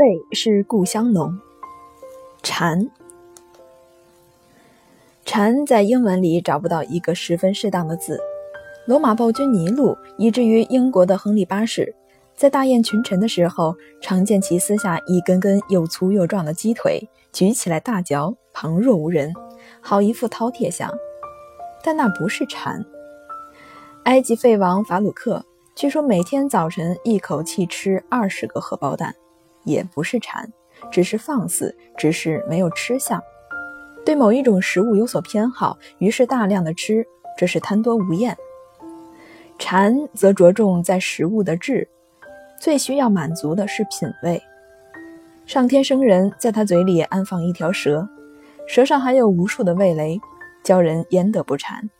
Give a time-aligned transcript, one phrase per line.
[0.00, 1.38] 味是故乡浓。
[2.42, 2.88] 蝉，
[5.26, 8.18] 蝉在英文里找不到一个十分适当的字。
[8.86, 11.94] 罗马暴君尼禄，以至于英国的亨利八世，
[12.34, 19.34] 在大宴群臣的时候，常见其撕下一根根又粗又壮的鸡腿举起来大嚼，旁若无人，
[19.82, 20.90] 好一副饕餮相。
[21.84, 22.82] 但那不是蝉。
[24.04, 25.44] 埃及废王法鲁克。
[25.76, 29.14] 据说每天早晨一口气吃二十个荷包蛋，
[29.64, 30.50] 也不是馋，
[30.90, 33.22] 只是放肆，只是没有吃相。
[34.04, 38.36] 对某一种食物有所偏好，于是大量的吃，这是贪多无厌。
[39.58, 41.86] 馋则着重在食物的质，
[42.58, 44.42] 最需要满足的是品味。
[45.44, 48.08] 上天生人在他嘴里安放一条蛇，
[48.66, 50.18] 蛇上还有无数的味蕾，
[50.62, 51.90] 教人焉得不馋？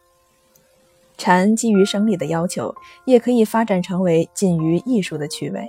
[1.18, 2.74] 馋基于生理的要求，
[3.04, 5.68] 也可以发展成为近于艺术的趣味。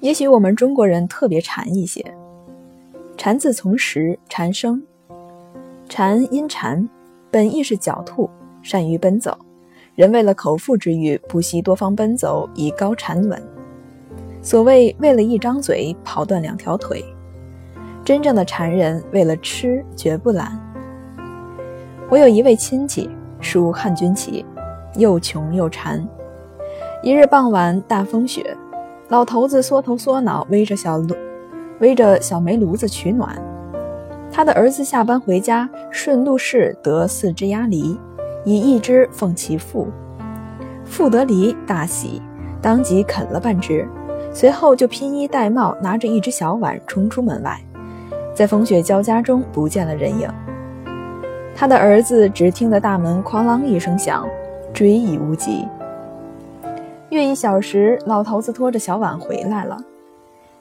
[0.00, 2.04] 也许我们中国人特别馋一些。
[3.16, 4.82] 馋字从食，馋生。
[5.88, 6.88] 蝉因蝉，
[7.30, 8.28] 本意是狡兔，
[8.62, 9.36] 善于奔走。
[9.94, 13.42] 人为了口腹之欲，不惜多方奔走，以高蝉稳。
[14.42, 17.04] 所谓为了一张嘴，跑断两条腿。
[18.04, 20.60] 真正的馋人，为了吃绝不懒。
[22.10, 23.08] 我有一位亲戚，
[23.40, 24.44] 属汉军旗，
[24.96, 26.06] 又穷又馋。
[27.02, 28.56] 一日傍晚，大风雪，
[29.08, 31.14] 老头子缩头缩脑，围着小炉，
[31.78, 33.40] 围着小煤炉子取暖。
[34.32, 37.98] 他的儿子下班回家，顺路试得四只鸭梨，
[38.44, 39.86] 以一只奉其父。
[40.84, 42.20] 父得梨，大喜，
[42.60, 43.88] 当即啃了半只，
[44.32, 47.60] 随后就披衣戴帽，拿着一只小碗冲出门外，
[48.34, 50.28] 在风雪交加中不见了人影。
[51.54, 54.28] 他的儿子只听得大门哐啷一声响，
[54.74, 55.64] 追忆无及。
[57.10, 59.78] 约一小时，老头子拖着小碗回来了。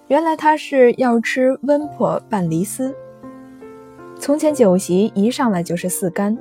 [0.07, 2.95] 原来他是要吃温婆拌梨丝。
[4.19, 6.37] 从前酒席一上来就是四干、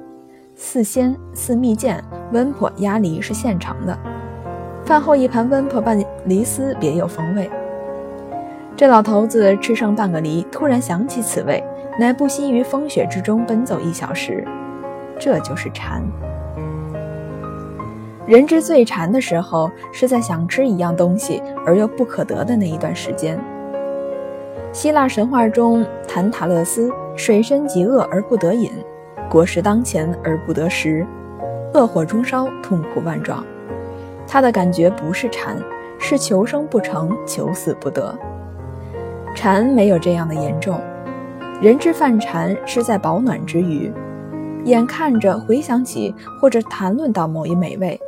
[0.55, 2.03] 四鲜、四蜜饯、
[2.33, 3.99] 温婆鸭梨是现成的。
[4.85, 7.51] 饭后一盘温婆拌梨丝，别有风味。
[8.77, 11.65] 这老头子吃剩半个梨，突然想起此味。
[11.99, 14.45] 乃不惜于风雪之中奔走一小时，
[15.19, 16.03] 这就是馋。
[18.27, 23.39] 人之最馋的时候，是在想吃一样东西而又不可得的那一段时间。
[24.73, 28.71] 希腊神话中，坦塔勒斯水深极恶而不得饮，
[29.29, 31.07] 果实当前而不得食，
[31.75, 33.45] 恶火中烧，痛苦万状。
[34.27, 35.57] 他的感觉不是馋，
[35.99, 38.17] 是求生不成，求死不得。
[39.37, 40.81] 馋没有这样的严重。
[41.61, 43.93] 人之犯馋是在保暖之余，
[44.65, 48.01] 眼看着回想起或者谈论到某一美味，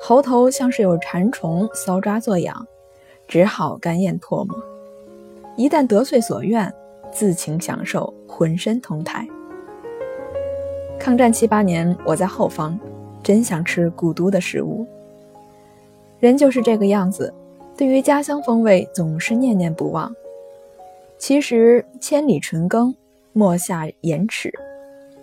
[0.00, 2.66] 喉头像是有馋虫搔抓作痒，
[3.26, 4.56] 只好干咽唾沫。
[5.56, 6.72] 一旦得遂所愿，
[7.12, 9.26] 自情享受，浑身通泰。
[10.98, 12.78] 抗战七八年，我在后方，
[13.22, 14.86] 真想吃故都的食物。
[16.20, 17.32] 人就是这个样子，
[17.76, 20.14] 对于家乡风味总是念念不忘。
[21.18, 22.94] 其实千里纯耕，
[23.32, 24.52] 莫下盐尺，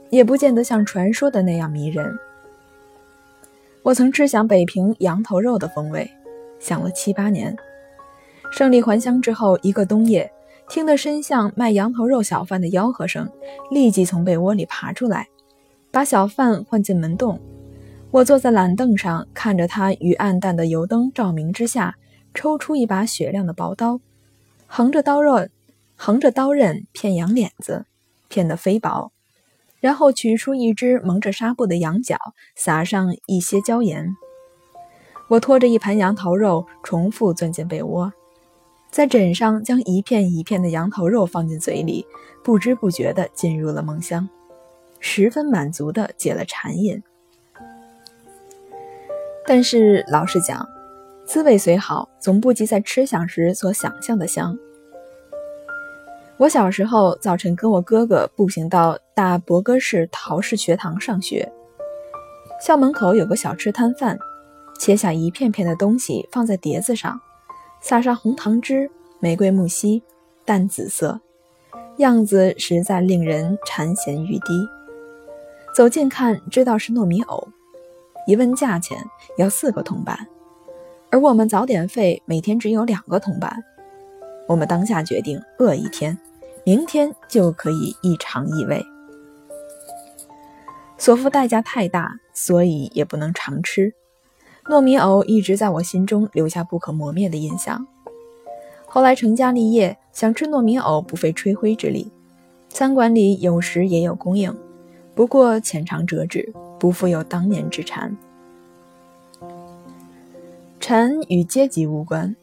[0.09, 2.17] 也不见得像传说的那样迷人。
[3.85, 6.09] 我曾吃想北平羊头肉的风味，
[6.59, 7.55] 想了七八年。
[8.51, 10.31] 胜利还乡之后，一个冬夜，
[10.67, 13.29] 听得身巷卖羊头肉小贩的吆喝声，
[13.69, 15.27] 立即从被窝里爬出来，
[15.91, 17.39] 把小贩唤进门洞。
[18.09, 21.95] 我坐在懒凳上，看着他于暗淡的油灯照明之下，
[22.33, 23.99] 抽出一把雪亮的薄刀，
[24.65, 25.51] 横着刀刃。
[25.95, 27.85] 横着刀刃片羊脸子，
[28.27, 29.11] 片得飞薄，
[29.85, 32.17] 然后取出一只蒙着纱布的羊角，
[32.55, 34.15] 撒上一些椒盐。
[35.27, 38.11] 我拖着一盘羊头肉，重复钻进被窝，
[38.89, 42.03] 在枕上将一片一片的羊头肉放进嘴里，
[42.43, 44.27] 不知不觉地进入了梦乡，
[44.99, 47.03] 十分满足地解了馋瘾。
[49.45, 50.67] 但是老实讲，
[51.27, 54.57] 滋味虽好，总不及在吃享时所想象的香。
[56.37, 61.49] 我小时候早晨跟我哥哥步行到大伯哥市陶氏学堂上学，
[62.59, 64.17] 校门口有个小吃摊贩，
[64.77, 67.17] 切下一片片的东西放在碟子上，
[67.79, 68.91] 撒上红糖汁、
[69.21, 70.01] 玫瑰木樨，
[70.43, 71.17] 淡紫色，
[71.99, 74.67] 样子实在令人馋涎欲滴。
[75.73, 77.47] 走近看，知道是糯米藕，
[78.27, 78.97] 一问价钱
[79.37, 80.27] 要四个铜板，
[81.09, 83.63] 而我们早点费每天只有两个铜板。
[84.47, 86.15] 我们当下决定饿一天，
[86.65, 88.83] 明天就可以一尝异味。
[90.97, 93.93] 所付代价太大，所以也不能常吃。
[94.65, 97.85] 糯米藕一直在我心中留下不可磨灭的印象。
[98.87, 102.11] 后来成家立业，想吃糯米藕不费吹灰之力，
[102.69, 104.51] 餐馆里有时也有供应，
[105.13, 108.17] 不过浅尝辄止，不复有当年之馋。
[110.79, 112.35] 馋与阶级无关，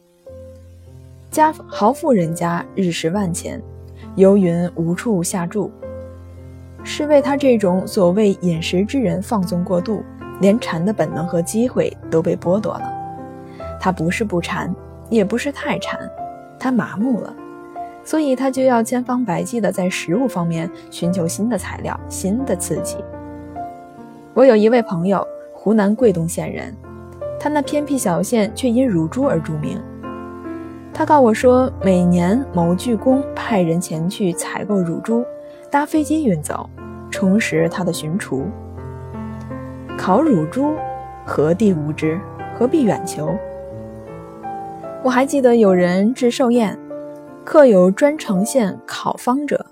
[1.29, 3.61] 家豪富人家日食万钱，
[4.15, 5.71] 游云无处下注，
[6.83, 10.03] 是为他这种所谓饮食之人放纵过度，
[10.39, 12.93] 连馋的本能和机会都被剥夺了。
[13.79, 14.73] 他不是不馋，
[15.09, 15.99] 也不是太馋，
[16.59, 17.33] 他麻木了，
[18.03, 22.97] 所以他就要千方百计的在食物方面寻求新的材料、新的刺激。
[24.33, 26.75] 我有一位朋友，湖南桂东县人。
[27.39, 29.81] 他那偏僻小县却因乳猪而著名。
[30.93, 35.25] 他告我说，每年某巨公派人前去采购乳猪，
[35.71, 36.69] 搭飞机运走，
[37.09, 38.45] 充实他的巡厨。
[39.97, 40.75] 烤乳猪，
[41.25, 42.19] 何地无知？
[42.55, 43.35] 何必远求？
[45.03, 46.77] 我还记得有人置寿宴，
[47.43, 49.65] 刻有专呈现烤方者，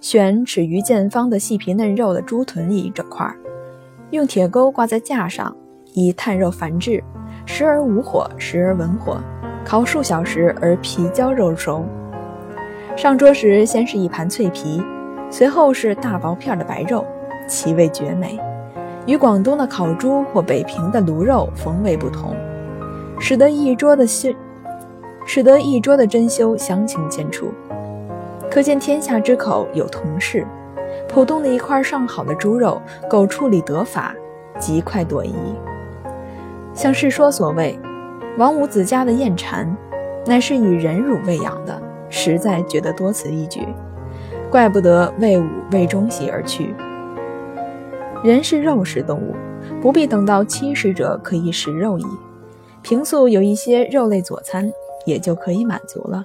[0.00, 3.32] 选尺余见方的细皮嫩肉的猪臀一整块，
[4.10, 5.56] 用铁钩挂在架上。
[5.94, 7.02] 以炭肉繁制，
[7.46, 9.16] 时而无火，时而文火，
[9.66, 11.84] 烤数小时而皮焦肉熟。
[12.96, 14.80] 上桌时，先是一盘脆皮，
[15.28, 17.04] 随后是大薄片的白肉，
[17.48, 18.38] 其味绝美，
[19.06, 22.32] 与广东的烤猪或北平的卤肉风味不同，
[23.18, 24.30] 使得一桌的修，
[25.26, 27.46] 使得一桌的珍馐相形见绌。
[28.48, 30.46] 可见天下之口有同事，
[31.08, 32.80] 普通的一块上好的猪肉，
[33.10, 34.14] 够处理得法，
[34.60, 35.34] 极快朵颐。
[36.72, 37.76] 像世说所谓，
[38.38, 39.74] 王五子家的燕蝉，
[40.26, 41.80] 乃是以人乳喂养的，
[42.10, 43.66] 实在觉得多此一举，
[44.50, 46.74] 怪不得魏武为忠喜而去。
[48.22, 49.34] 人是肉食动物，
[49.80, 52.04] 不必等到七十者可以食肉矣，
[52.82, 54.70] 平素有一些肉类佐餐，
[55.06, 56.22] 也就可以满足了。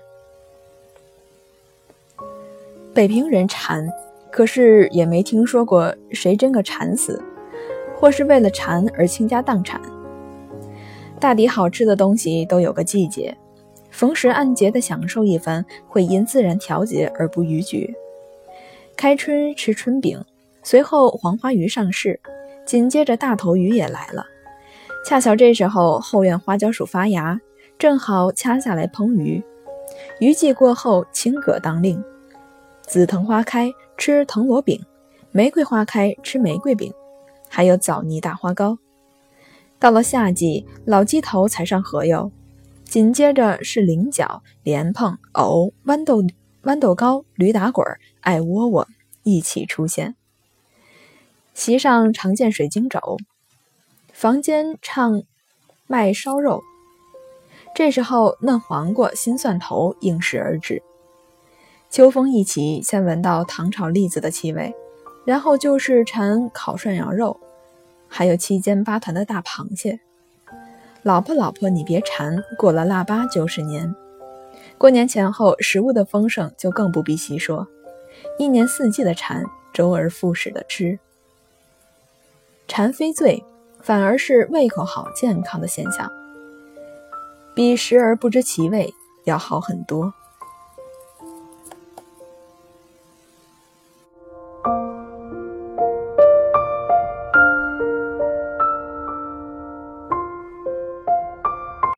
[2.94, 3.88] 北平人馋，
[4.30, 7.24] 可是也没听说过谁真个馋死，
[7.96, 9.80] 或是为了馋而倾家荡产。
[11.22, 13.38] 大抵好吃的东西都有个季节，
[13.92, 17.94] 逢时按节的享受一番，会因自然调节而不逾矩。
[18.98, 20.20] 开春吃春饼，
[20.64, 22.20] 随后黄花鱼上市，
[22.66, 24.26] 紧接着大头鱼也来了。
[25.06, 27.40] 恰巧这时候后院花椒树发芽，
[27.78, 29.44] 正好掐下来烹鱼。
[30.20, 32.04] 鱼季过后，青葛当令。
[32.82, 34.80] 紫藤花开，吃藤萝饼；
[35.32, 36.92] 玫瑰花开，吃玫瑰饼。
[37.48, 38.80] 还有枣泥大花糕。
[39.82, 42.32] 到了夏季，老鸡头才上河哟，
[42.84, 46.22] 紧接着是菱角、莲蓬、藕、豌豆、
[46.62, 47.84] 豌豆糕、驴打滚、
[48.20, 48.88] 艾窝窝
[49.24, 50.16] 一起出现。
[51.56, 53.18] 席上常见水晶肘，
[54.14, 55.24] 房间唱
[55.88, 56.62] 卖烧肉。
[57.74, 60.84] 这时候嫩黄瓜、新蒜头应时而至。
[61.90, 64.76] 秋风一起，先闻到糖炒栗子的气味，
[65.26, 67.40] 然后就是馋烤涮羊肉。
[68.14, 70.02] 还有七尖八团的大螃蟹，
[71.02, 73.96] 老婆老婆你别馋，过了腊八就是年。
[74.78, 77.66] 过年前后，食物的丰盛就更不必细说，
[78.38, 81.00] 一年四季的馋，周而复始的吃。
[82.68, 83.44] 馋非罪，
[83.82, 86.12] 反而是胃口好、健康的现象，
[87.56, 90.14] 比食而不知其味要好很多。